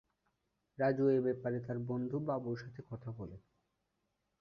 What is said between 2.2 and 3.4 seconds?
বাবুর সাথে কথা বলে।